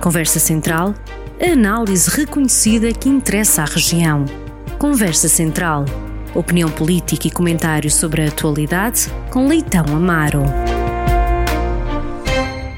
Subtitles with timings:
[0.00, 0.94] Conversa Central,
[1.38, 4.24] a análise reconhecida que interessa à região.
[4.78, 5.84] Conversa Central,
[6.34, 10.42] opinião política e comentários sobre a atualidade com Leitão Amaro.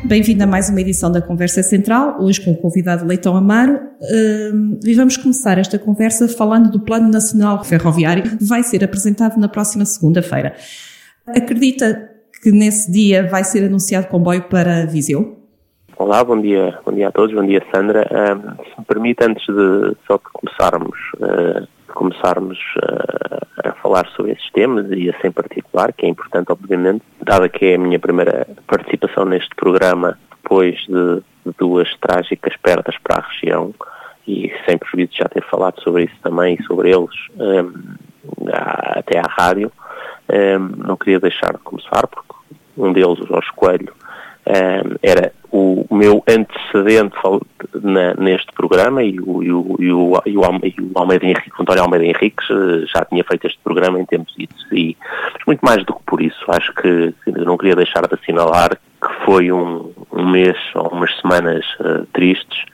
[0.03, 3.75] Bem-vindo a mais uma edição da Conversa Central, hoje com o convidado Leitão Amaro.
[3.75, 9.39] Uh, e vamos começar esta conversa falando do Plano Nacional Ferroviário, que vai ser apresentado
[9.39, 10.57] na próxima segunda-feira.
[11.25, 12.11] Acredita
[12.43, 15.42] que nesse dia vai ser anunciado comboio para Viseu?
[16.03, 18.05] Olá, bom dia, bom dia a todos, bom dia Sandra.
[18.11, 24.33] Uh, se me permite, antes de só de começarmos, uh, começarmos uh, a falar sobre
[24.33, 28.01] esses temas e esse em particular, que é importante, obviamente, dada que é a minha
[28.01, 33.73] primeira participação neste programa depois de, de duas trágicas perdas para a região
[34.27, 37.73] e sem prejuízo já ter falado sobre isso também e sobre eles um,
[38.51, 39.71] até à rádio,
[40.29, 42.35] um, não queria deixar de começar porque
[42.77, 43.95] um deles, o Jorge Coelho,
[44.49, 45.33] um, era
[45.93, 47.15] o, meu antecedente
[47.83, 50.45] na, neste programa e o, e o, e o, e o,
[50.99, 54.97] Almeida Henrique, o António Almeida Henriques eh, já tinha feito este programa em tempos e
[55.35, 59.25] mas muito mais do que por isso, acho que não queria deixar de assinalar que
[59.25, 62.65] foi um, um mês ou umas semanas uh, tristes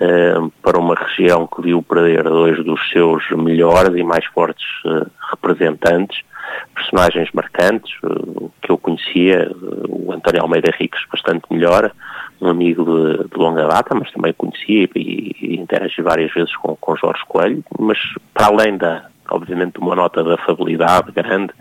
[0.00, 5.10] uh, para uma região que viu perder dois dos seus melhores e mais fortes uh,
[5.30, 6.20] representantes
[6.74, 7.92] personagens marcantes,
[8.60, 9.50] que eu conhecia,
[9.88, 11.90] o António Almeida Henriques bastante melhor,
[12.42, 16.74] um amigo de, de longa data, mas também conhecia e, e interagi várias vezes com,
[16.76, 17.98] com Jorge Coelho, mas
[18.34, 21.52] para além da, obviamente, de uma nota de afabilidade grande,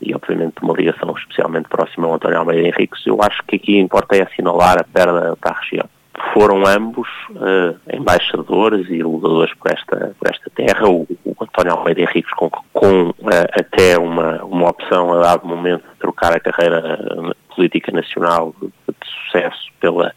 [0.00, 3.78] e obviamente de uma ligação especialmente próxima ao António Almeida Henriques, eu acho que aqui
[3.78, 5.88] importa é assinalar a perda para a região
[6.32, 10.88] foram ambos uh, embaixadores e lutadores por esta, por esta terra.
[10.88, 13.14] O, o António Almeida Henriques com, com uh,
[13.52, 18.68] até uma, uma opção a dado momento de trocar a carreira eh, política nacional de,
[18.68, 18.94] de
[19.24, 20.12] sucesso pela,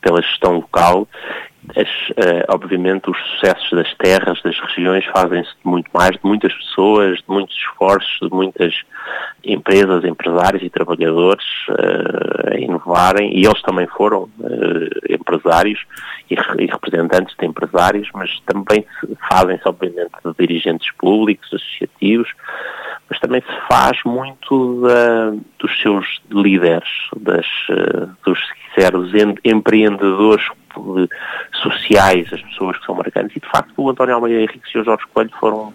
[0.00, 1.06] pela gestão local
[1.76, 6.52] as, uh, obviamente os sucessos das terras, das regiões fazem-se de muito mais, de muitas
[6.52, 8.74] pessoas, de muitos esforços, de muitas
[9.44, 15.80] empresas, empresários e trabalhadores uh, a inovarem, e eles também foram uh, empresários
[16.30, 18.84] e, e, representantes de empresários, mas também
[19.28, 22.32] fazem-se obviamente de dirigentes públicos, associativos,
[23.08, 27.46] mas também se faz muito da, dos seus líderes, das,
[28.24, 29.10] dos, se quiser, os
[29.44, 30.44] empreendedores
[31.62, 33.36] sociais, as pessoas que são marcantes.
[33.36, 35.72] E, de facto, o António Almeida Henrique e o Jorge Coelho foram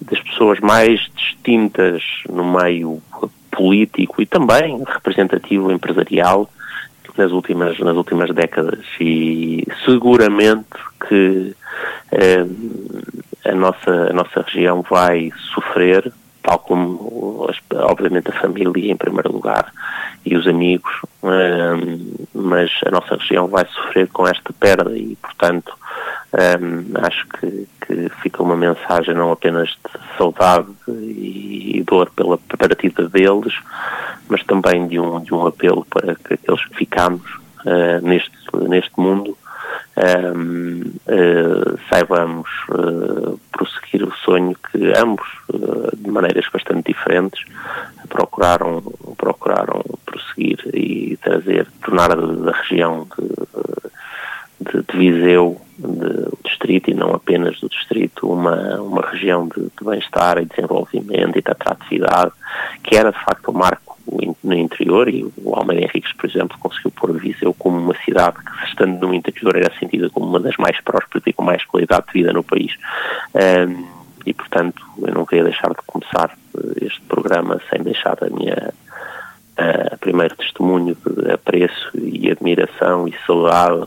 [0.00, 3.02] das pessoas mais distintas no meio
[3.50, 6.50] político e também representativo empresarial
[7.16, 8.84] nas últimas, nas últimas décadas.
[9.00, 10.66] E seguramente
[11.08, 11.54] que
[12.12, 12.46] eh,
[13.44, 19.72] a, nossa, a nossa região vai sofrer, tal como, obviamente, a família em primeiro lugar
[20.26, 20.92] e os amigos,
[22.34, 25.72] mas a nossa região vai sofrer com esta perda e, portanto,
[27.02, 33.54] acho que, que, fica uma mensagem não apenas de saudade e, dor pela partida deles,
[34.28, 37.22] mas também de um, de um apelo para que aqueles que ficamos
[37.64, 38.36] uh, neste,
[38.68, 39.38] neste mundo
[39.96, 47.44] um, uh, saibamos uh, prosseguir o sonho que ambos, uh, de maneiras bastante diferentes,
[48.08, 48.82] procuraram,
[49.16, 53.36] procuraram prosseguir e trazer, tornar da região de,
[54.60, 59.84] de, de Viseu, de, distrito e não apenas do distrito, uma, uma região de, de
[59.84, 62.32] bem-estar e desenvolvimento e de atratividade,
[62.82, 63.96] que era de facto o marco
[64.42, 68.68] no interior e o Almeida Henriques, por exemplo, conseguiu pôr Viseu como uma cidade que,
[68.68, 72.12] estando no interior, era sentida como uma das mais prósperas e com mais qualidade de
[72.12, 72.72] vida no país.
[73.34, 78.28] Um, e, portanto, eu não queria deixar de começar eh, este programa sem deixar a
[78.28, 78.72] minha
[79.56, 83.86] uh, primeiro testemunho de apreço e admiração e saudade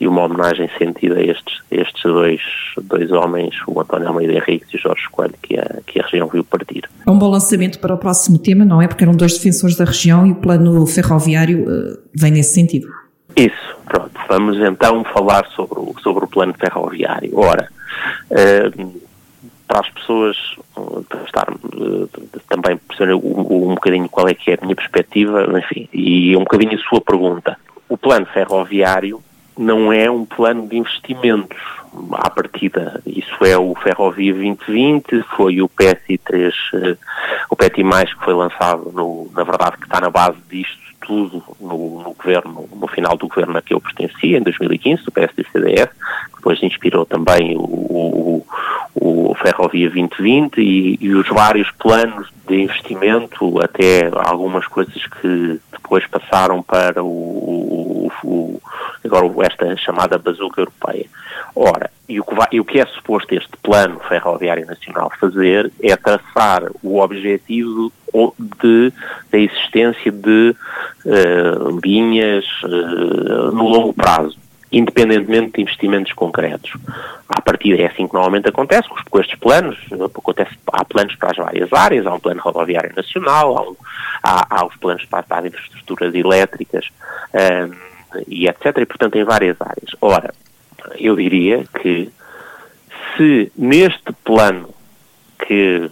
[0.00, 2.40] e uma homenagem sentida a estes, estes dois,
[2.82, 6.26] dois homens, o António Almeida Henrique e o Jorge Coelho, que a, que a região
[6.26, 6.88] viu partir.
[7.06, 8.88] É um bom lançamento para o próximo tema, não é?
[8.88, 12.88] Porque eram dois defensores da região e o plano ferroviário uh, vem nesse sentido.
[13.36, 14.18] Isso, pronto.
[14.26, 17.38] Vamos então falar sobre o, sobre o plano ferroviário.
[17.38, 17.68] Ora,
[18.30, 19.00] uh,
[19.68, 20.36] para as pessoas
[21.08, 21.46] para estar
[22.48, 26.40] também perceber um, um bocadinho qual é que é a minha perspectiva, enfim, e um
[26.40, 27.56] bocadinho a sua pergunta.
[27.88, 29.22] O plano ferroviário
[29.60, 31.58] não é um plano de investimentos
[32.12, 33.00] à partida.
[33.04, 36.96] Isso é o Ferrovia 2020, foi o PSI3, eh,
[37.50, 42.02] o PETI+, que foi lançado, no, na verdade, que está na base disto tudo no,
[42.02, 45.88] no, governo, no final do governo a que eu pertencia, em 2015, do PSD-CDS,
[46.36, 48.46] depois inspirou também o, o,
[49.00, 56.06] o Ferrovia 2020 e, e, os vários planos de investimento, até algumas coisas que depois
[56.06, 58.60] passaram para o, o
[59.04, 61.06] agora esta chamada bazuca europeia.
[61.54, 65.72] Ora, e o, que vai, e o que é suposto este plano ferroviário nacional fazer
[65.82, 67.90] é traçar o objetivo
[68.62, 68.92] de,
[69.30, 70.54] da existência de
[71.06, 74.36] uh, linhas uh, no longo prazo
[74.72, 76.72] independentemente de investimentos concretos.
[77.28, 81.36] A partir é assim que normalmente acontece com estes planos, acontece, há planos para as
[81.36, 83.76] várias áreas, há um plano rodoviário nacional, há, um,
[84.22, 86.88] há, há os planos para, para as infraestruturas elétricas
[87.34, 87.74] um,
[88.28, 88.78] e etc.
[88.78, 89.96] E portanto em várias áreas.
[90.00, 90.32] Ora,
[90.98, 92.10] eu diria que
[93.16, 94.68] se neste plano
[95.46, 95.90] que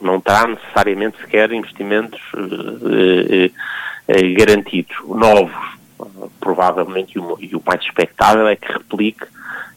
[0.00, 3.46] não terá necessariamente sequer investimentos uh, uh,
[4.08, 5.76] uh, garantidos, novos,
[6.40, 9.26] provavelmente, e o, mais expectável é que replique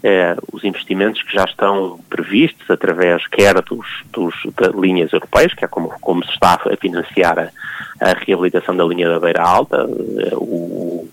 [0.03, 5.65] eh, os investimentos que já estão previstos através quer dos, dos de linhas europeias, que
[5.65, 7.49] é como, como se está a financiar a,
[7.99, 11.09] a reabilitação da linha da Beira Alta, eh, o,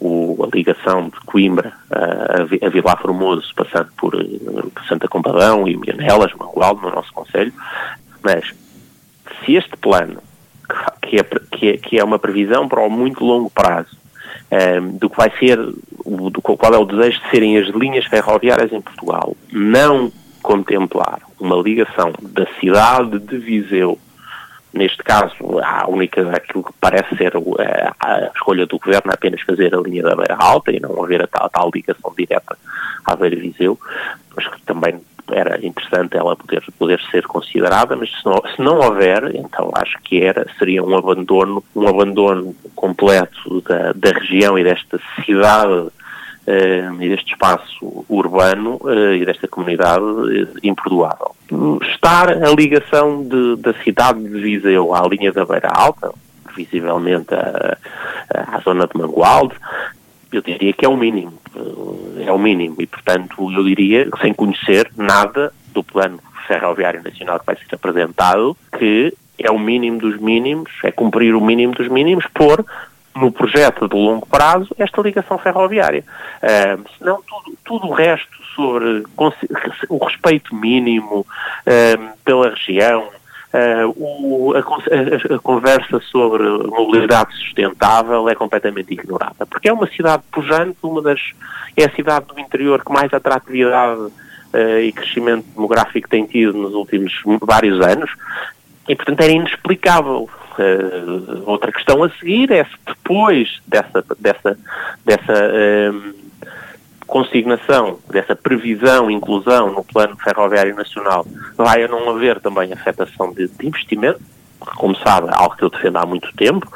[0.00, 5.76] o, a ligação de Coimbra a, a Vila Formoso, passando por, eh, Santa Compadão e
[5.76, 7.52] Mianelas, Mangualde, no nosso Conselho,
[8.22, 8.52] mas
[9.44, 10.20] se este plano,
[11.02, 14.03] que é, que é, que é uma previsão para o muito longo prazo,
[14.98, 18.80] do que vai ser, do qual é o desejo de serem as linhas ferroviárias em
[18.80, 20.12] Portugal, não
[20.42, 23.98] contemplar uma ligação da cidade de Viseu,
[24.72, 29.74] neste caso, a única, aquilo que parece ser a, escolha do governo é apenas fazer
[29.74, 32.58] a linha da Beira Alta e não haver a tal, a tal ligação direta
[33.04, 33.78] à Beira Viseu,
[34.36, 35.00] mas que também
[35.30, 39.98] era interessante ela poder, poder ser considerada, mas se não, se não houver, então acho
[40.02, 45.88] que era, seria um abandono, um abandono completo da, da região e desta cidade
[46.46, 51.34] Uh, e deste espaço urbano uh, e desta comunidade uh, imperdoável.
[51.90, 56.12] Estar a ligação de, da cidade de Viseu à linha da Beira Alta,
[56.54, 57.78] visivelmente à,
[58.28, 59.54] à zona de Mangualde,
[60.36, 61.34] eu diria que é o mínimo.
[62.24, 62.76] É o mínimo.
[62.78, 68.56] E, portanto, eu diria, sem conhecer nada do plano ferroviário nacional que vai ser apresentado,
[68.78, 72.64] que é o mínimo dos mínimos, é cumprir o mínimo dos mínimos, por
[73.14, 76.04] no projeto de longo prazo esta ligação ferroviária.
[76.42, 79.04] Uh, senão tudo, tudo o resto sobre
[79.88, 83.08] o respeito mínimo uh, pela região,
[83.54, 89.86] Uh, o, a, a, a, conversa sobre mobilidade sustentável é completamente ignorada, porque é uma
[89.86, 91.20] cidade pujante, uma das
[91.76, 96.74] é a cidade do interior que mais atratividade uh, e crescimento demográfico tem tido nos
[96.74, 97.12] últimos
[97.42, 98.10] vários anos,
[98.88, 100.28] e portanto era inexplicável.
[100.58, 104.58] Uh, outra questão a seguir é se depois dessa dessa
[105.04, 105.52] dessa
[107.06, 113.48] consignação dessa previsão, inclusão no plano ferroviário nacional, vai a não haver também afetação de,
[113.48, 114.20] de investimento,
[114.76, 116.66] como sabe, é algo que eu defendo há muito tempo,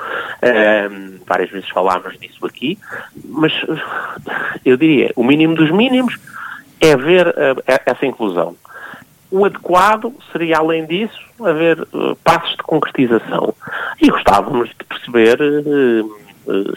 [0.42, 2.78] um, várias vezes falámos disso aqui,
[3.24, 3.52] mas
[4.64, 6.18] eu diria, o mínimo dos mínimos
[6.80, 8.54] é haver uh, essa inclusão.
[9.30, 13.54] O adequado seria, além disso, haver uh, passos de concretização.
[14.00, 16.74] E gostávamos de perceber uh,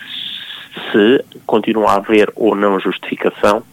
[0.92, 3.64] se continua a haver ou não justificação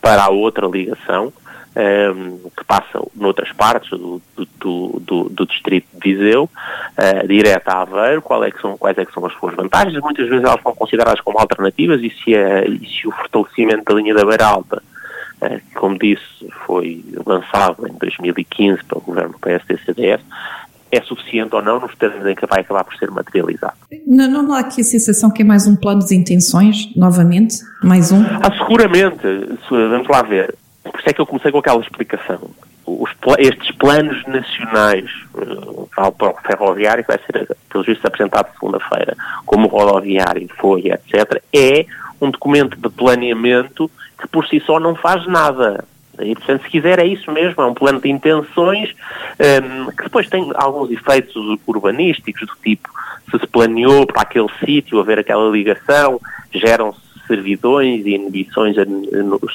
[0.00, 1.32] para a outra ligação
[1.76, 4.20] um, ehm, que passa noutras partes do,
[4.58, 9.12] do, do, do distrito de Viseu, uh, direta a Aveiro, é são, quais é que
[9.12, 12.86] são as suas vantagens, muitas vezes elas são consideradas como alternativas e se, é, e
[12.86, 14.82] se o fortalecimento da linha da Beira Alta,
[15.42, 20.22] uh, como disse, foi lançado em 2015 pelo governo PSD-CDS,
[20.90, 23.74] é suficiente ou não nos termos em que vai acabar por ser materializado.
[24.06, 27.56] Não, não há aqui a sensação que é mais um plano de intenções, novamente?
[27.82, 28.22] Mais um?
[28.22, 29.22] Ah, seguramente.
[29.68, 30.54] Vamos lá ver.
[30.84, 32.40] Por isso é que eu comecei com aquela explicação.
[32.86, 35.10] Os, estes planos nacionais
[35.94, 41.84] para o ferroviário, que vai ser, pelos vistos, apresentado segunda-feira, como rodoviário foi, etc., é
[42.20, 43.90] um documento de planeamento
[44.20, 45.84] que por si só não faz nada.
[46.20, 48.94] E, portanto, se quiser, é isso mesmo, é um plano de intenções
[49.38, 51.34] um, que depois tem alguns efeitos
[51.66, 52.88] urbanísticos, do tipo,
[53.30, 56.20] se se planeou para aquele sítio haver aquela ligação,
[56.52, 58.76] geram-se servidões e inibições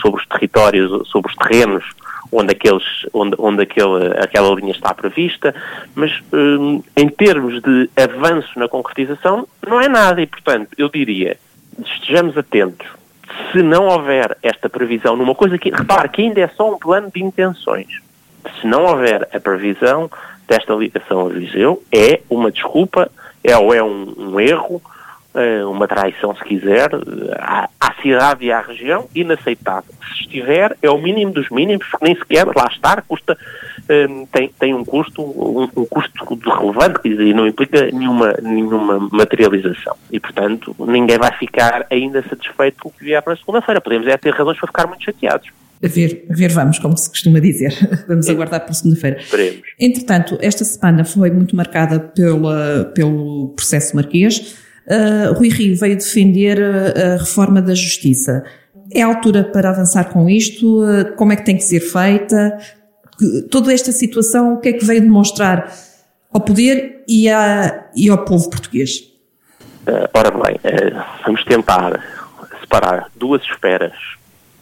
[0.01, 1.85] sobre os territórios, sobre os terrenos
[2.31, 5.53] onde, aqueles, onde, onde aquele, aquela linha está prevista,
[5.95, 10.21] mas um, em termos de avanço na concretização, não é nada.
[10.21, 11.37] E, portanto, eu diria,
[11.79, 12.87] estejamos atentos
[13.51, 17.11] se não houver esta previsão numa coisa que, repare, que ainda é só um plano
[17.13, 17.87] de intenções,
[18.59, 20.09] se não houver a previsão
[20.47, 23.09] desta ligação a Viseu, é uma desculpa,
[23.43, 24.81] é ou é um, um erro,
[25.67, 26.89] uma traição, se quiser,
[27.39, 29.93] à, à, cidade e à região, inaceitável.
[30.13, 33.37] Se estiver, é o mínimo dos mínimos, porque nem sequer lá estar custa,
[33.89, 36.25] um, tem, tem um custo, um, um custo
[36.59, 39.95] relevante, e não implica nenhuma, nenhuma materialização.
[40.11, 43.81] E, portanto, ninguém vai ficar ainda satisfeito com o que vier para a segunda-feira.
[43.81, 45.49] Podemos é ter razões para ficar muito chateados.
[45.83, 47.73] A ver, a ver vamos, como se costuma dizer.
[48.07, 48.31] Vamos é.
[48.31, 49.19] aguardar para segunda-feira.
[49.79, 54.60] Entretanto, esta semana foi muito marcada pela, pelo processo marquês.
[54.87, 58.43] Uh, Rui Rio veio defender a, a reforma da justiça.
[58.93, 60.83] É a altura para avançar com isto?
[60.83, 62.57] Uh, como é que tem que ser feita?
[63.49, 65.71] Toda esta situação, o que é que veio demonstrar
[66.33, 67.27] ao poder e,
[67.95, 68.99] e ao povo português?
[69.87, 70.59] Uh, ora bem,
[71.25, 71.99] vamos tentar
[72.61, 73.93] separar duas esferas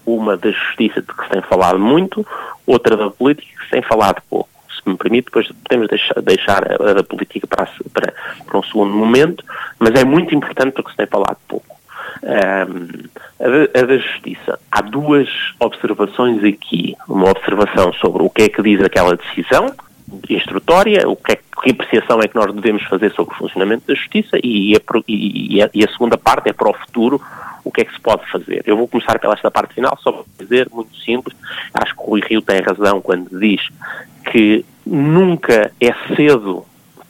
[0.06, 2.26] uma da justiça de que se tem falado muito,
[2.66, 4.50] outra da política que se tem falado pouco.
[4.82, 8.14] Se me permite, depois podemos deixar, deixar a da política para, para,
[8.46, 9.44] para, um segundo momento,
[9.78, 11.78] mas é muito importante porque se tem falado pouco.
[12.24, 13.10] Um,
[13.40, 14.60] a, a, da justiça.
[14.72, 16.96] Há duas observações aqui.
[17.08, 19.74] Uma observação sobre o que é que diz aquela decisão
[20.30, 23.94] instrutória, o que, é, que apreciação é que nós devemos fazer sobre o funcionamento da
[23.94, 27.22] justiça e a, e a, e a segunda parte é para o futuro,
[27.64, 28.64] o que é que se pode fazer.
[28.66, 31.36] Eu vou começar pela esta parte final, só para dizer, muito simples,
[31.74, 33.62] acho que o Rui Rio tem razão quando diz
[34.32, 36.66] que nunca é cedo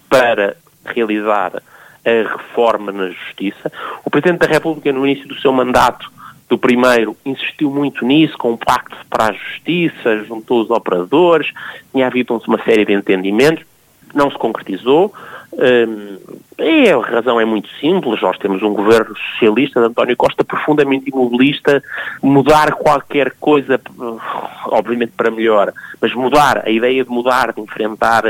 [0.10, 1.62] para realizar
[2.06, 3.72] a reforma na justiça.
[4.04, 6.12] O Presidente da República, no início do seu mandato,
[6.50, 11.52] do primeiro, insistiu muito nisso, com o Pacto para a Justiça, juntou os operadores,
[11.92, 13.64] tinha havido uma série de entendimentos,
[14.14, 15.14] não se concretizou.
[15.52, 21.10] E a razão é muito simples, nós temos um governo socialista de António Costa profundamente
[21.10, 21.82] imobilista,
[22.22, 23.80] mudar qualquer coisa,
[24.66, 28.24] obviamente para melhor, mas mudar, a ideia de mudar, de enfrentar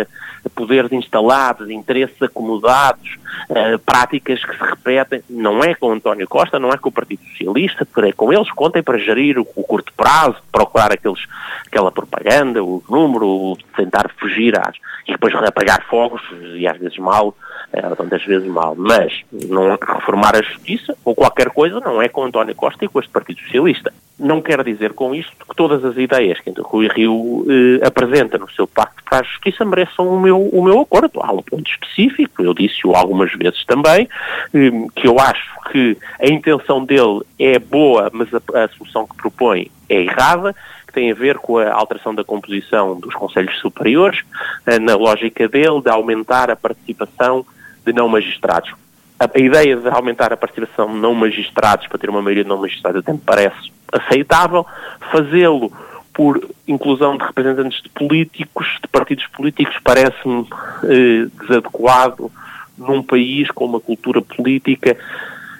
[0.55, 3.17] poderes instalados, interesses acomodados,
[3.49, 7.21] uh, práticas que se repetem, não é com António Costa, não é com o Partido
[7.31, 11.19] Socialista, é com eles, contem para gerir o, curto prazo, procurar aqueles,
[11.65, 14.75] aquela propaganda, o número, tentar fugir às,
[15.07, 16.21] e depois apagar fogos,
[16.55, 21.49] e às vezes mal, uh, tantas vezes mal, mas não reformar a justiça ou qualquer
[21.49, 23.91] coisa não é com António Costa e com este Partido Socialista.
[24.19, 28.37] Não quer dizer com isto que todas as ideias que o Rui Rio eh, apresenta
[28.37, 31.21] no seu Pacto para a Justiça mereçam o meu, o meu acordo.
[31.21, 34.09] Há um ponto específico, eu disse-o algumas vezes também,
[34.53, 39.15] eh, que eu acho que a intenção dele é boa, mas a, a solução que
[39.15, 40.53] propõe é errada,
[40.99, 44.21] tem a ver com a alteração da composição dos Conselhos Superiores,
[44.65, 47.45] eh, na lógica dele de aumentar a participação
[47.85, 48.73] de não magistrados.
[49.17, 52.49] A, a, ideia de aumentar a participação de não magistrados para ter uma maioria de
[52.49, 54.65] não magistrados até me parece aceitável.
[55.09, 55.71] Fazê-lo
[56.13, 60.45] por inclusão de representantes de políticos, de partidos políticos, parece-me
[60.83, 62.29] eh, desadequado
[62.77, 64.97] num país com uma cultura política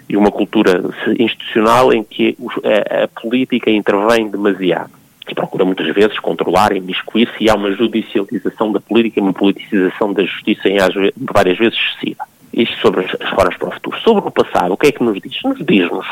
[0.06, 0.82] e uma cultura
[1.18, 4.99] institucional em que a, a política intervém demasiado
[5.34, 10.24] procura muitas vezes controlar, imiscuir-se e há uma judicialização da política e uma politicização da
[10.24, 10.76] justiça em
[11.16, 12.24] várias vezes excessiva.
[12.52, 14.00] Isto sobre as formas para o futuro.
[14.00, 15.40] Sobre o passado, o que é que nos diz?
[15.44, 16.06] Nos diz-nos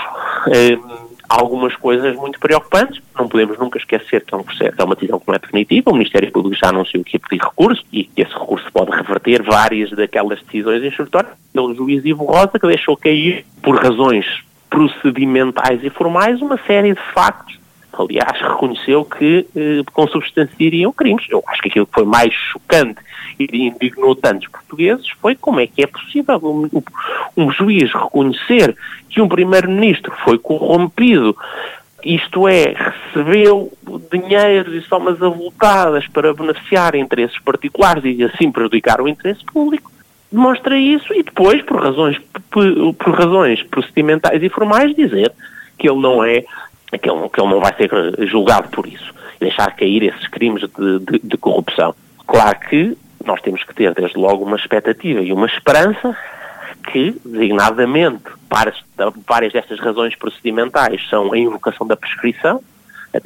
[0.52, 0.78] eh,
[1.28, 3.02] algumas coisas muito preocupantes.
[3.18, 5.90] Não podemos nunca esquecer que é um processo, é uma decisão que não é definitiva.
[5.90, 9.42] O Ministério Público já anunciou que ia pedir recurso e que esse recurso pode reverter
[9.42, 14.24] várias daquelas decisões instrutórias pelo juiz Ivo Rosa, que deixou cair, por razões
[14.70, 17.57] procedimentais e formais, uma série de factos
[17.98, 21.26] aliás, reconheceu que eh, consubstanciariam crimes.
[21.28, 23.00] Eu acho que aquilo que foi mais chocante
[23.38, 26.82] e indignou tantos portugueses foi como é que é possível um,
[27.36, 28.76] um juiz reconhecer
[29.08, 31.36] que um primeiro-ministro foi corrompido
[32.04, 33.72] isto é, recebeu
[34.10, 39.90] dinheiro e somas avultadas para beneficiar interesses particulares e assim prejudicar o interesse público,
[40.30, 42.18] demonstra isso e depois, por razões,
[42.50, 45.32] por, por razões procedimentais e formais, dizer
[45.76, 46.44] que ele não é
[46.96, 47.90] que ele, que ele não vai ser
[48.26, 51.94] julgado por isso deixar cair esses crimes de, de, de corrupção.
[52.26, 56.16] Claro que nós temos que ter, desde logo, uma expectativa e uma esperança
[56.90, 58.24] que, designadamente,
[59.26, 62.62] várias destas razões procedimentais são a invocação da prescrição,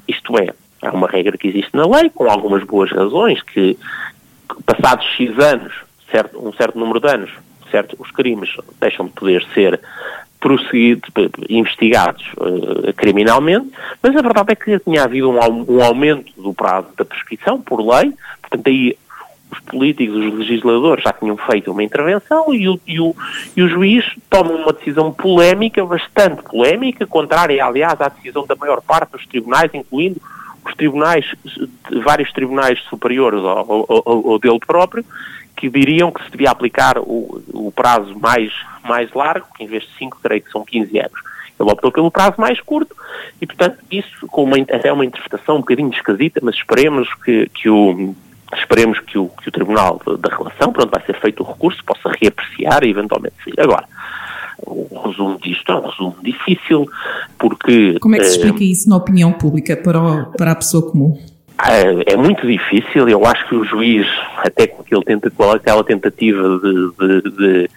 [0.09, 0.49] isto é,
[0.83, 3.79] é uma regra que existe na lei, com algumas boas razões, que
[4.67, 5.73] passados X anos,
[6.11, 7.31] certo, um certo número de anos,
[7.71, 8.51] certo, os crimes
[8.81, 9.81] deixam de poder ser
[10.43, 11.09] prosseguidos,
[11.49, 13.71] investigados uh, criminalmente,
[14.03, 15.39] mas a verdade é que tinha havido um,
[15.77, 18.99] um, aumento do prazo da prescrição por lei, portanto aí
[19.53, 23.15] os políticos, os legisladores já tinham feito uma intervenção e o, e o,
[23.57, 28.81] e o juiz toma uma decisão polémica, bastante polémica, contrária, aliás, à decisão da maior
[28.81, 30.21] parte dos tribunais, incluindo
[30.67, 31.25] os tribunais,
[32.03, 35.05] vários tribunais superiores ao, ao, ao dele próprio,
[35.63, 38.53] que diriam que se devia aplicar o, o prazo mais,
[38.83, 41.21] mais largo, que em vez de 5, creio que são 15 anos.
[41.61, 42.97] Ele optou pelo prazo mais curto
[43.41, 47.71] e, portanto, isso com uma, até uma interpretação um bocadinho esquisita, mas esperemos que, que
[47.71, 48.13] o
[48.57, 52.11] esperemos que o, que o Tribunal da Relação, pronto, vai ser feito o recurso, possa
[52.21, 53.61] reapreciar e eventualmente sair.
[53.61, 53.85] Agora,
[54.67, 56.89] o resumo disto é um resumo difícil,
[57.39, 58.01] porque...
[58.01, 61.17] Como é que se explica isso na opinião pública para, o, para a pessoa comum?
[61.69, 64.07] É, é muito difícil, eu acho que o juiz,
[64.39, 67.71] até com aquele tenta, aquela tentativa de, de, de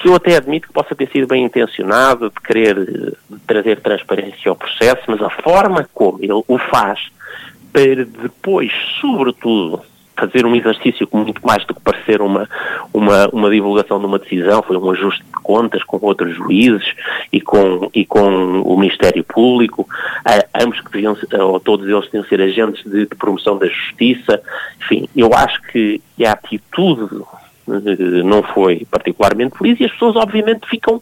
[0.00, 3.14] que eu até admito que possa ter sido bem intencionado, de querer
[3.46, 6.98] trazer transparência ao processo, mas a forma como ele o faz
[7.72, 9.82] para depois, sobretudo,
[10.18, 12.48] fazer um exercício muito mais do que parecer uma,
[12.92, 16.94] uma, uma divulgação de uma decisão, foi um ajuste de contas com outros juízes
[17.32, 19.86] e com, e com o Ministério Público,
[20.54, 24.42] ambos que deviam, ou todos eles deviam ser agentes de, de promoção da justiça,
[24.80, 27.22] enfim, eu acho que a atitude
[27.68, 31.00] eh, não foi particularmente feliz e as pessoas obviamente ficam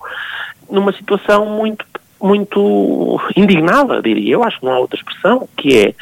[0.71, 1.85] numa situação muito
[2.21, 4.35] muito indignada, diria.
[4.35, 5.95] Eu, acho que não há outra expressão, que é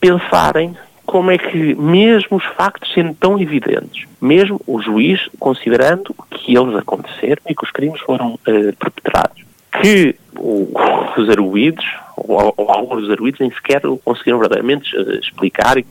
[0.00, 0.76] pensarem
[1.08, 6.76] como é que, mesmo os factos sendo tão evidentes, mesmo o juiz considerando que eles
[6.76, 9.42] aconteceram e que os crimes foram uh, perpetrados,
[9.80, 10.70] que o,
[11.16, 15.86] os arguídos, ou, ou, alguns dos arguídos, nem sequer conseguiram verdadeiramente uh, explicar e,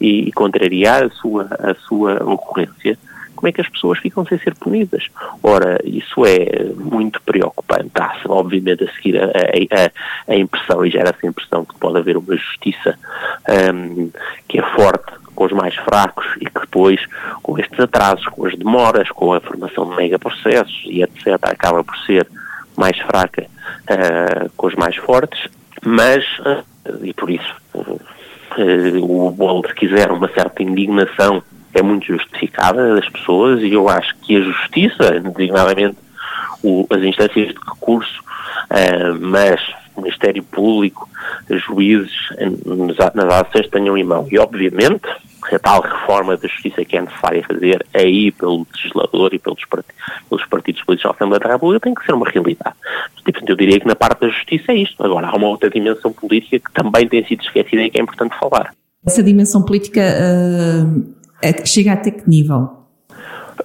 [0.00, 2.98] e, e, contrariar a sua, a sua ocorrência,
[3.36, 5.08] como é que as pessoas ficam sem ser punidas?
[5.42, 7.92] Ora, isso é muito preocupante.
[7.94, 12.16] Há, obviamente, a seguir a, a, a impressão, e gera essa impressão que pode haver
[12.16, 12.98] uma justiça
[13.74, 14.10] um,
[14.48, 17.00] que é forte com os mais fracos e que depois,
[17.42, 21.96] com estes atrasos, com as demoras, com a formação de megaprocessos e etc., acaba por
[21.98, 22.26] ser
[22.74, 25.48] mais fraca uh, com os mais fortes,
[25.84, 28.00] mas, uh, e por isso, uh,
[29.02, 31.42] o Boulder quiser uma certa indignação
[31.78, 35.96] é muito justificada das pessoas e eu acho que a justiça, designadamente
[36.62, 38.20] o, as instâncias de recurso,
[38.70, 39.60] uh, mas
[39.96, 41.08] Ministério Público,
[41.48, 42.12] juízes
[43.14, 44.26] nas ações tenham em mão.
[44.30, 45.08] E, obviamente,
[45.52, 50.44] a tal reforma da justiça que é necessária fazer aí pelo legislador e pelos, pelos
[50.46, 52.76] partidos políticos da Assembleia da República tem que ser uma realidade.
[53.24, 55.02] Tipo, eu diria que na parte da justiça é isto.
[55.02, 58.36] Agora, há uma outra dimensão política que também tem sido esquecida e que é importante
[58.38, 58.74] falar.
[59.06, 61.15] Essa dimensão política uh,
[61.64, 62.86] chega até que nível?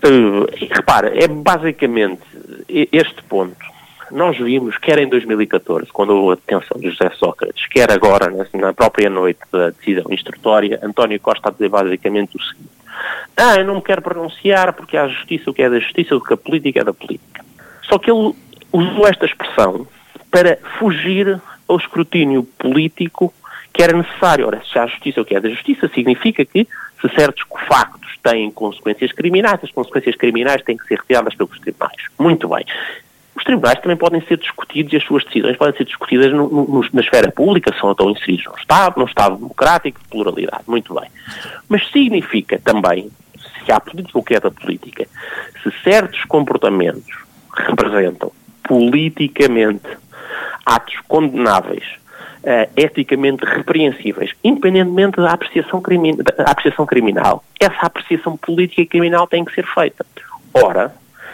[0.04, 2.22] Uh, repara, é basicamente
[2.70, 3.72] este ponto.
[4.12, 8.74] Nós vimos, quer em 2014, quando houve a detenção de José Sócrates, quer agora, na
[8.74, 12.70] própria noite da decisão instrutória, António Costa a dizer basicamente o seguinte:
[13.38, 16.22] Ah, eu não me quero pronunciar porque há justiça o que é da justiça, o
[16.22, 17.44] que a política é da política.
[17.84, 18.34] Só que ele
[18.74, 19.88] usou esta expressão
[20.30, 23.34] para fugir ao escrutínio político
[23.74, 24.46] que era necessário.
[24.46, 26.68] Ora, se há justiça o que é da justiça, significa que
[27.02, 31.98] se certos factos têm consequências criminais, as consequências criminais têm que ser retiradas pelos tribunais.
[32.20, 32.66] Muito bem.
[33.36, 36.86] Os tribunais também podem ser discutidos e as suas decisões podem ser discutidas no, no,
[36.94, 40.64] na esfera pública, são então inseridos no Estado, num Estado democrático, de pluralidade.
[40.68, 41.10] Muito bem.
[41.68, 43.10] Mas significa também,
[43.66, 45.08] se há política o que é da política,
[45.64, 47.10] se certos comportamentos
[47.56, 48.32] representam
[48.64, 49.88] politicamente
[50.66, 51.84] atos condenáveis
[52.44, 57.44] uh, eticamente repreensíveis, independentemente da apreciação, da apreciação criminal.
[57.60, 60.06] Essa apreciação política e criminal tem que ser feita.
[60.54, 60.94] Ora,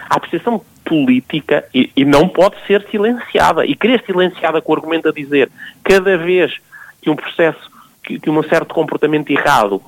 [0.10, 3.66] a apreciação política e, e, não pode ser silenciada.
[3.66, 5.50] E querer silenciada com o argumento a dizer
[5.84, 6.56] cada vez
[7.02, 7.70] que um processo,
[8.04, 9.82] que, que um certo comportamento errado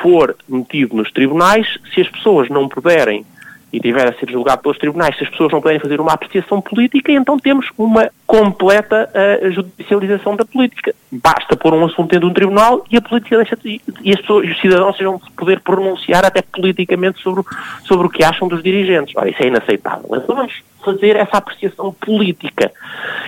[0.00, 3.26] for metido nos tribunais, se as pessoas não puderem
[3.74, 6.60] e tiver a ser julgado pelos tribunais, se as pessoas não puderem fazer uma apreciação
[6.60, 10.94] política, então temos uma completa uh, judicialização da política.
[11.10, 14.20] Basta pôr um assunto dentro de um tribunal e a política deixa de, e as
[14.20, 17.42] pessoas, os cidadãos vão poder pronunciar até politicamente sobre,
[17.84, 19.12] sobre o que acham dos dirigentes.
[19.16, 20.08] Ora, isso é inaceitável.
[20.12, 20.52] Então vamos
[20.84, 22.70] fazer essa apreciação política.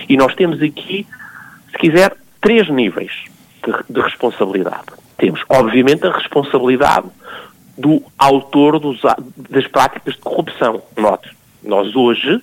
[0.07, 1.05] E nós temos aqui,
[1.71, 3.11] se quiser, três níveis
[3.65, 4.85] de, de responsabilidade.
[5.17, 7.07] Temos, obviamente, a responsabilidade
[7.77, 9.01] do autor dos,
[9.49, 10.81] das práticas de corrupção.
[10.97, 11.29] Note,
[11.63, 12.41] nós hoje,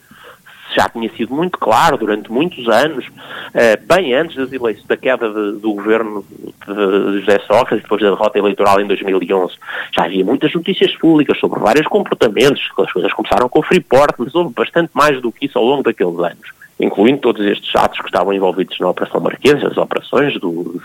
[0.75, 3.07] já tinha sido muito claro durante muitos anos,
[3.53, 6.25] eh, bem antes das eleições, da queda de, do governo
[6.67, 9.55] de José Sócrates, depois da derrota eleitoral em 2011,
[9.95, 14.35] já havia muitas notícias públicas sobre vários comportamentos, as coisas começaram com o Freeport, mas
[14.35, 18.07] houve bastante mais do que isso ao longo daqueles anos incluindo todos estes atos que
[18.07, 20.83] estavam envolvidos na Operação Marquesa, as operações do,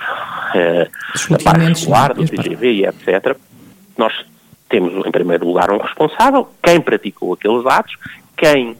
[0.53, 0.87] eh,
[1.29, 3.35] da Parte Escolar, do TGV e etc.
[3.97, 4.13] Nós
[4.69, 7.95] temos, em primeiro lugar, um responsável, quem praticou aqueles atos,
[8.37, 8.77] quem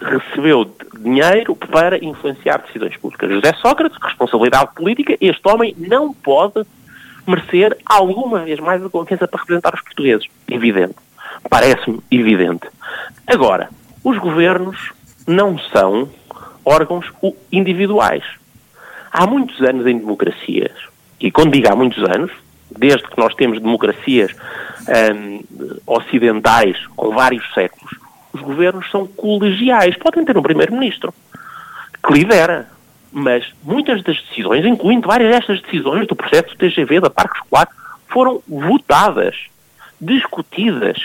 [0.00, 3.30] recebeu dinheiro para influenciar decisões públicas.
[3.30, 6.64] José Sócrates, responsabilidade política, este homem não pode
[7.26, 10.26] merecer alguma vez mais a confiança para representar os portugueses.
[10.48, 10.94] Evidente.
[11.50, 12.66] Parece-me evidente.
[13.26, 13.68] Agora,
[14.02, 14.92] os governos
[15.26, 16.08] não são
[16.64, 17.06] órgãos
[17.52, 18.24] individuais.
[19.12, 20.72] Há muitos anos em democracias,
[21.20, 22.30] e quando digo há muitos anos,
[22.70, 24.34] desde que nós temos democracias
[24.88, 25.42] hum,
[25.86, 27.92] ocidentais com vários séculos,
[28.32, 29.96] os governos são colegiais.
[29.96, 31.14] Podem ter um primeiro-ministro
[32.04, 32.68] que lidera,
[33.12, 37.68] mas muitas das decisões, incluindo várias destas decisões do processo TGV, da Parque Escolar,
[38.08, 39.36] foram votadas,
[40.00, 40.98] discutidas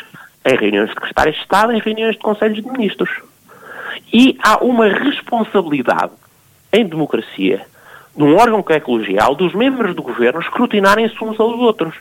[0.46, 3.10] em reuniões de secretários de Estado, em reuniões de conselhos de ministros.
[4.12, 6.12] E há uma responsabilidade
[6.74, 7.66] em democracia,
[8.16, 11.96] num órgão que é colegial, dos membros do governo escrutinarem-se uns aos outros.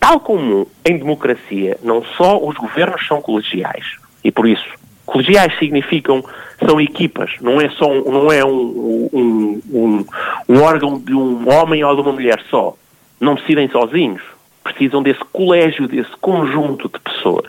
[0.00, 3.84] Tal como em democracia, não só os governos são colegiais,
[4.24, 4.66] e por isso,
[5.04, 6.24] colegiais significam,
[6.66, 10.06] são equipas, não é só não é um, um, um,
[10.48, 12.74] um órgão de um homem ou de uma mulher só.
[13.20, 14.22] Não decidem sozinhos.
[14.64, 17.48] Precisam desse colégio, desse conjunto de pessoas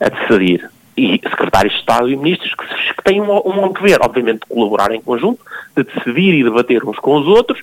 [0.00, 4.40] a decidir e secretários de Estado e ministros que, que têm um, um dever, obviamente,
[4.40, 5.40] de colaborar em conjunto,
[5.76, 7.62] de decidir e debater uns com os outros,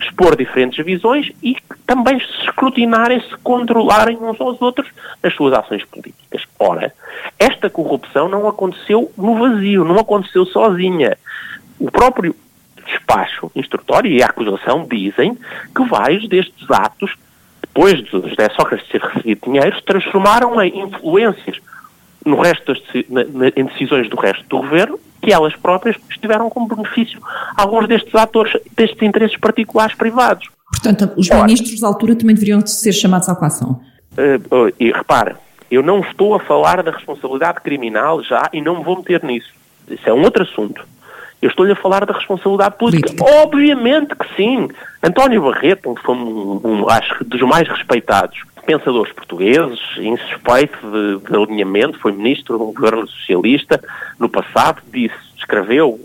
[0.00, 1.56] expor diferentes visões e
[1.86, 4.88] também se escrutinarem, se controlarem uns aos outros
[5.22, 6.42] nas suas ações políticas.
[6.58, 6.92] Ora,
[7.38, 11.16] esta corrupção não aconteceu no vazio, não aconteceu sozinha.
[11.78, 12.34] O próprio
[12.86, 15.36] despacho instrutório e a acusação dizem
[15.74, 17.14] que vários destes atos,
[17.60, 18.10] depois de
[18.54, 21.60] Sócrates ter recebido dinheiro, se transformaram em influências
[22.24, 26.50] no resto das, na, na, em decisões do resto do governo, que elas próprias estiveram
[26.50, 27.20] como benefício
[27.56, 30.48] alguns destes atores, destes interesses particulares privados.
[30.70, 33.80] Portanto, os Ora, ministros da altura também deveriam ser chamados à coação.
[34.12, 35.36] Uh, e repara,
[35.70, 39.52] eu não estou a falar da responsabilidade criminal já e não me vou meter nisso.
[39.88, 40.84] Isso é um outro assunto.
[41.40, 43.14] Eu estou-lhe a falar da responsabilidade política.
[43.14, 43.42] política.
[43.42, 44.68] Obviamente que sim.
[45.02, 51.98] António Barreto, um, um, um, acho dos mais respeitados pensadores portugueses, insuspeito de, de alinhamento,
[51.98, 53.82] foi ministro do governo socialista
[54.18, 56.00] no passado, disse, escreveu,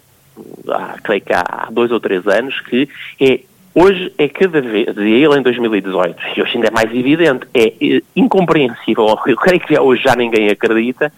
[0.68, 3.40] há, creio que há dois ou três anos, que é
[3.74, 9.08] Hoje é cada vez, ele em 2018, e hoje ainda é mais evidente, é incompreensível,
[9.28, 11.14] eu creio que hoje já ninguém acredita,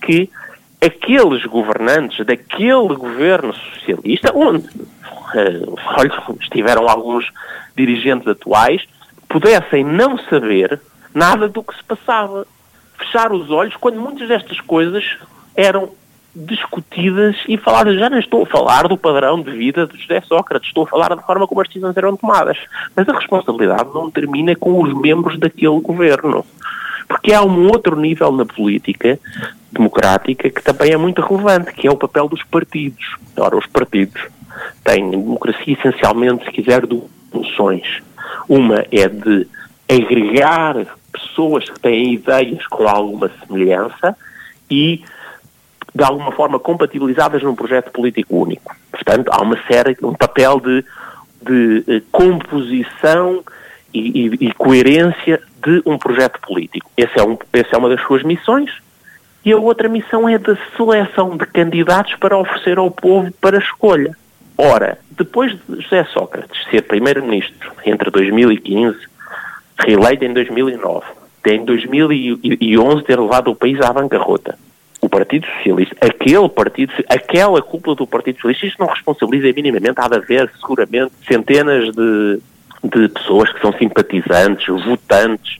[0.00, 0.30] que
[0.80, 7.26] aqueles governantes daquele governo socialista, onde uh, olha, estiveram alguns
[7.76, 8.82] dirigentes atuais,
[9.28, 10.80] pudessem não saber
[11.14, 12.46] nada do que se passava.
[12.96, 15.04] Fechar os olhos quando muitas destas coisas
[15.54, 15.90] eram
[16.34, 17.98] discutidas e faladas.
[17.98, 21.14] Já não estou a falar do padrão de vida de José Sócrates, estou a falar
[21.14, 22.58] da forma como as decisões eram tomadas.
[22.94, 26.44] Mas a responsabilidade não termina com os membros daquele governo.
[27.06, 29.18] Porque há um outro nível na política
[29.72, 33.16] democrática que também é muito relevante, que é o papel dos partidos.
[33.36, 34.20] Ora, os partidos
[34.84, 38.02] têm democracia essencialmente, se quiser, de funções
[38.48, 39.46] uma é de
[39.88, 40.74] agregar
[41.12, 44.16] pessoas que têm ideias com alguma semelhança
[44.70, 45.02] e,
[45.94, 48.74] de alguma forma, compatibilizadas num projeto político único.
[48.90, 50.84] Portanto, há uma série, um papel de,
[51.42, 53.42] de eh, composição
[53.94, 56.90] e, e, e, coerência de um projeto político.
[56.96, 58.70] Essa é, um, essa é uma das suas missões.
[59.44, 64.14] E a outra missão é de seleção de candidatos para oferecer ao povo para escolha.
[64.60, 68.98] Ora, depois de José Sócrates ser primeiro-ministro entre 2015,
[69.78, 71.06] reeleito em 2009,
[71.46, 74.58] em 2011 ter levado o país à bancarrota,
[75.00, 80.08] o Partido Socialista, aquele partido, aquela cúpula do Partido Socialista, isto não responsabiliza minimamente, há
[80.08, 82.40] de haver seguramente centenas de,
[82.82, 85.58] de pessoas que são simpatizantes, votantes,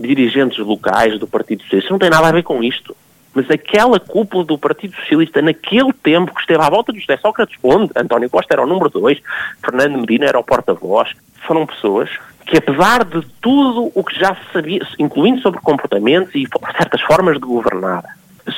[0.00, 1.92] dirigentes locais do Partido Socialista.
[1.92, 2.96] Não tem nada a ver com isto.
[3.38, 7.56] Mas aquela cúpula do Partido Socialista, naquele tempo que esteve à volta de José Sócrates,
[7.62, 9.20] onde António Costa era o número dois,
[9.64, 11.10] Fernando Medina era o porta-voz,
[11.46, 12.10] foram pessoas
[12.44, 17.34] que, apesar de tudo o que já se sabia, incluindo sobre comportamentos e certas formas
[17.34, 18.02] de governar,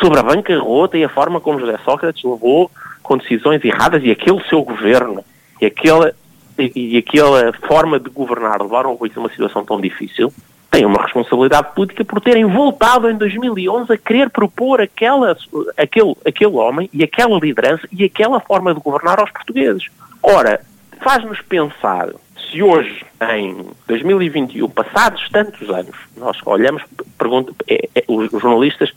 [0.01, 2.71] sobre a bancarrota e a forma como José Sócrates levou
[3.03, 5.23] com decisões erradas e aquele seu governo
[5.61, 6.15] e aquela,
[6.59, 10.33] e, e aquela forma de governar levaram o país a uma situação tão difícil,
[10.71, 15.37] têm uma responsabilidade política por terem voltado em 2011 a querer propor aquela,
[15.77, 19.87] aquele, aquele homem e aquela liderança e aquela forma de governar aos portugueses.
[20.23, 20.61] Ora,
[21.01, 22.11] faz-nos pensar
[22.51, 26.83] se hoje, em 2021, passados tantos anos, nós olhamos,
[27.17, 28.93] pergunta, é, é, os jornalistas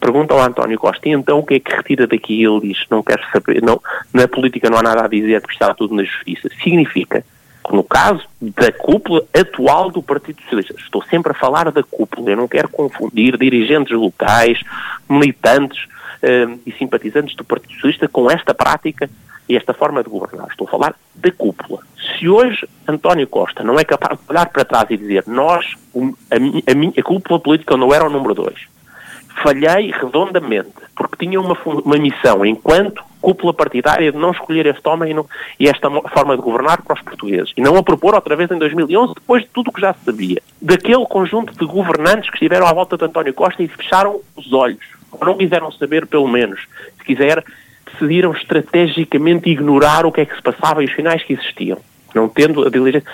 [0.00, 2.42] perguntam ao António Costa, então o que é que retira daqui?
[2.42, 3.80] Ele diz, não quero saber, não,
[4.12, 6.48] na política não há nada a dizer porque está tudo na justiça.
[6.62, 7.24] Significa
[7.72, 10.74] no caso da cúpula atual do Partido Socialista.
[10.78, 14.60] Estou sempre a falar da cúpula, eu não quero confundir dirigentes locais,
[15.08, 19.08] militantes uh, e simpatizantes do Partido Socialista com esta prática
[19.48, 20.48] e esta forma de governar.
[20.48, 21.80] Estou a falar da cúpula.
[22.18, 25.74] Se hoje António Costa não é capaz de olhar para trás e dizer nós,
[26.30, 28.66] a, a, minha, a cúpula política não era o número dois,
[29.42, 35.12] falhei redondamente, porque tinha uma, uma missão enquanto cúpula partidária de não escolher este homem
[35.12, 35.26] e, não,
[35.58, 37.52] e, esta forma de governar para os portugueses.
[37.56, 40.04] E não a propor outra vez em 2011, depois de tudo o que já se
[40.04, 40.42] sabia.
[40.60, 44.84] Daquele conjunto de governantes que estiveram à volta de António Costa e fecharam os olhos,
[45.10, 46.60] ou não quiseram saber, pelo menos.
[46.98, 47.42] Se quiser,
[47.90, 51.78] decidiram estrategicamente ignorar o que é que se passava e os sinais que existiam,
[52.14, 53.08] não tendo a diligência.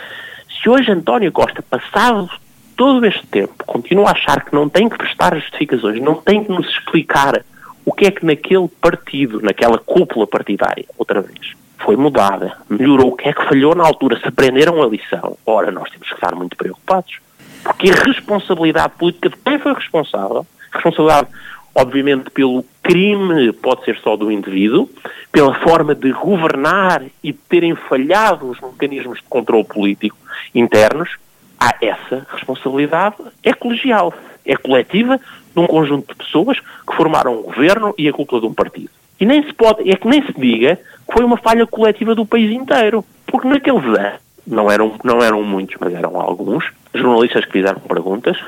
[0.60, 2.28] Se hoje António Costa, passado
[2.76, 6.50] todo este tempo, continua a achar que não tem que prestar justificações, não tem que
[6.50, 7.44] nos explicar
[7.90, 13.16] o que é que naquele partido, naquela cúpula partidária, outra vez, foi mudada, melhorou, o
[13.16, 15.36] que é que falhou na altura, se aprenderam a lição.
[15.44, 17.18] Ora, nós temos que estar muito preocupados.
[17.64, 21.26] Porque a responsabilidade política de quem foi responsável, responsabilidade,
[21.74, 24.88] obviamente, pelo crime, pode ser só do indivíduo,
[25.32, 30.16] pela forma de governar e de terem falhado os mecanismos de controle político
[30.54, 31.16] internos,
[31.58, 34.14] há essa responsabilidade é colegial,
[34.46, 35.20] é coletiva
[35.54, 38.90] de um conjunto de pessoas que formaram um governo e a cúpula de um partido.
[39.20, 42.24] E nem se pode, é que nem se diga que foi uma falha coletiva do
[42.24, 47.52] país inteiro, porque naqueles anos, não eram, não eram muitos, mas eram alguns, jornalistas que
[47.52, 48.38] fizeram perguntas,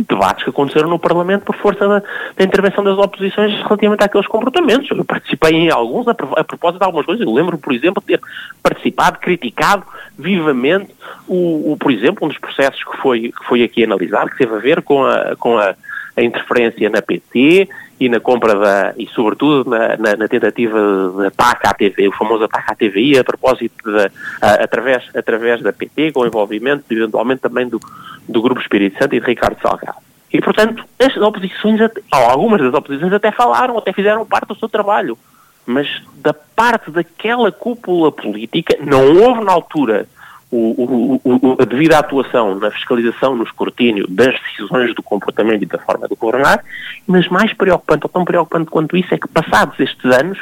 [0.00, 2.02] e debates que aconteceram no Parlamento por força da,
[2.36, 4.90] da, intervenção das oposições relativamente àqueles comportamentos.
[4.90, 7.24] Eu participei em alguns a, a propósito de algumas coisas.
[7.24, 8.20] Eu lembro, por exemplo, de ter
[8.62, 9.84] participado, criticado
[10.18, 10.94] vivamente,
[11.28, 14.54] o, o, por exemplo, um dos processos que foi, que foi aqui analisado, que teve
[14.54, 15.74] a ver com a, com a,
[16.20, 20.78] a interferência na PT e na compra da, e sobretudo na, na, na tentativa
[21.22, 25.62] da PAC à TV, o famoso PAC à TVI, a propósito de, a, através, através
[25.62, 27.80] da PT, com envolvimento eventualmente também do,
[28.28, 29.98] do Grupo Espírito Santo e de Ricardo Salgado.
[30.32, 31.80] E, portanto, as oposições,
[32.10, 35.18] algumas das oposições até falaram, até fizeram parte do seu trabalho.
[35.66, 35.88] Mas
[36.22, 40.06] da parte daquela cúpula política, não houve na altura
[40.50, 45.78] o, o, a devida atuação na fiscalização, no escrutínio das decisões do comportamento e da
[45.78, 46.64] forma de governar,
[47.06, 50.38] mas mais preocupante, ou tão preocupante quanto isso, é que passados estes anos,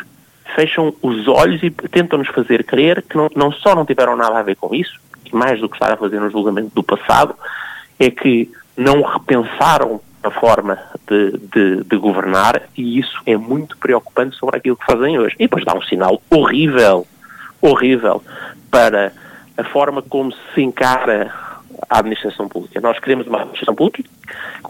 [0.55, 4.42] fecham os olhos e tentam-nos fazer crer que não, não só não tiveram nada a
[4.42, 7.35] ver com isso, e mais do que estar a fazer no julgamento do passado,
[7.99, 14.37] é que não repensaram a forma de, de, de, governar e isso é muito preocupante
[14.37, 15.35] sobre aquilo que fazem hoje.
[15.38, 17.07] E depois dá um sinal horrível,
[17.61, 18.23] horrível
[18.71, 19.12] para
[19.59, 21.35] a forma como se encara
[21.90, 22.81] a administração pública.
[22.81, 24.09] Nós queremos uma administração pública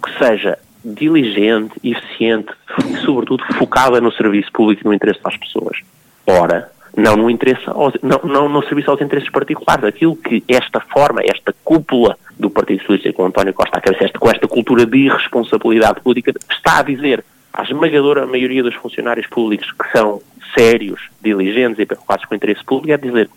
[0.03, 2.49] que seja diligente, eficiente
[2.89, 5.79] e, sobretudo, focada no serviço público e no interesse das pessoas.
[6.27, 9.85] Ora, não no, interesse aos, não, não no serviço aos interesses particulares.
[9.85, 14.49] Aquilo que esta forma, esta cúpula do Partido Socialista com António Costa a com esta
[14.49, 20.23] cultura de irresponsabilidade política, está a dizer à esmagadora maioria dos funcionários públicos que são
[20.57, 23.29] sérios, diligentes e preocupados com o interesse público, é dizer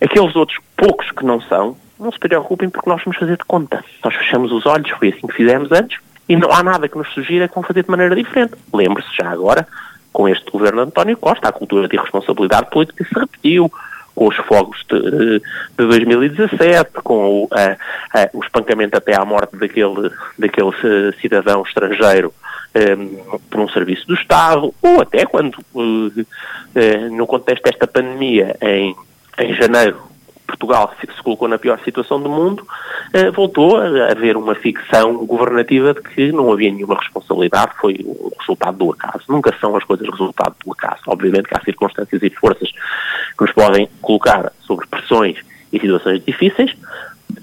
[0.00, 3.84] aqueles outros poucos que não são, não se preocupem porque nós vamos fazer de conta.
[4.02, 7.08] Nós fechamos os olhos, foi assim que fizemos antes, e não há nada que nos
[7.12, 8.54] sugira que vão fazer de maneira diferente.
[8.72, 9.66] Lembre-se já agora
[10.12, 13.70] com este governo de António Costa, a cultura de irresponsabilidade política se repetiu,
[14.14, 15.40] com os fogos de,
[15.78, 21.62] de 2017, com o, a, a, o espancamento até à morte daquele, daquele eh, cidadão
[21.62, 22.32] estrangeiro
[22.74, 27.86] um, eh, por um serviço do Estado, ou até quando, uh, uh, no contexto desta
[27.86, 28.94] pandemia, em,
[29.40, 30.10] em janeiro,
[30.46, 32.66] Portugal se colocou na pior situação do mundo,
[33.12, 38.32] eh, voltou a haver uma ficção governativa de que não havia nenhuma responsabilidade, foi o
[38.38, 39.24] resultado do acaso.
[39.28, 41.02] Nunca são as coisas resultado do acaso.
[41.06, 45.38] Obviamente que há circunstâncias e forças que nos podem colocar sobre pressões
[45.72, 46.74] e situações difíceis,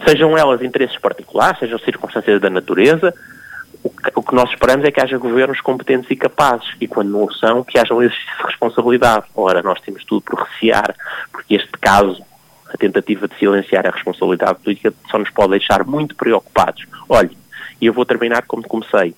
[0.06, 3.14] sejam elas interesses particulares, sejam circunstâncias da natureza,
[4.16, 7.64] o que nós esperamos é que haja governos competentes e capazes, e quando não são,
[7.64, 9.26] que haja um exercício de responsabilidade.
[9.36, 10.96] Ora, nós temos tudo por recear,
[11.32, 12.26] porque este caso
[12.74, 16.86] a tentativa de silenciar a responsabilidade política só nos pode deixar muito preocupados.
[17.08, 17.38] Olhe,
[17.82, 19.16] e eu vou terminar como comecei.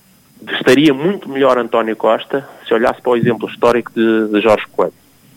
[0.52, 4.94] Estaria muito melhor António Costa se olhasse para o exemplo histórico de, de Jorge Coelho.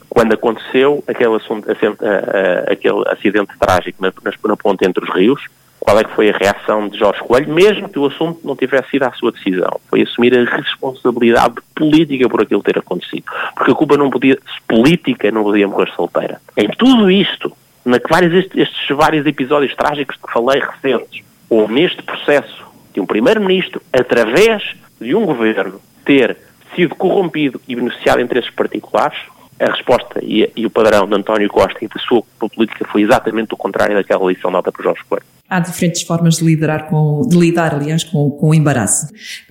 [0.08, 4.14] Quando aconteceu aquele, assunto, aquele acidente trágico na,
[4.46, 5.42] na ponte entre os rios,
[5.84, 8.92] qual é que foi a reação de Jorge Coelho, mesmo que o assunto não tivesse
[8.92, 9.82] sido a sua decisão.
[9.90, 13.26] Foi assumir a responsabilidade política por aquilo ter acontecido.
[13.54, 16.40] Porque a culpa não podia, política não podia morrer solteira.
[16.56, 17.52] Em tudo isto,
[17.84, 23.06] na vários, estes, estes vários episódios trágicos que falei recentes, ou neste processo de um
[23.06, 24.64] primeiro-ministro, através
[25.02, 26.38] de um governo, ter
[26.74, 29.20] sido corrompido e beneficiado em interesses particulares,
[29.60, 33.54] a resposta e, e, o padrão de António Costa e da sua política foi exatamente
[33.54, 35.33] o contrário daquela lição dada por Jorge Coelho.
[35.54, 39.06] Há diferentes formas de liderar com, de lidar, aliás, com, com o embaraço,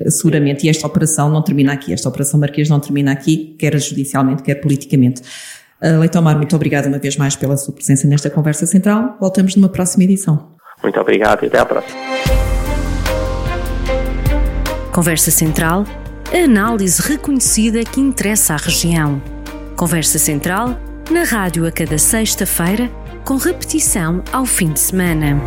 [0.09, 4.43] seguramente, e esta operação não termina aqui, esta operação Marquês não termina aqui, quer judicialmente,
[4.43, 5.23] quer politicamente.
[6.01, 9.17] Leitão Mar, muito obrigado uma vez mais pela sua presença nesta conversa central.
[9.21, 10.57] Voltamos numa próxima edição.
[10.83, 11.97] Muito obrigado e até à próxima.
[14.93, 15.85] Conversa Central,
[16.35, 19.23] a análise reconhecida que interessa à região.
[19.77, 20.77] Conversa Central,
[21.09, 22.91] na rádio a cada sexta-feira,
[23.25, 25.41] com repetição ao fim de semana.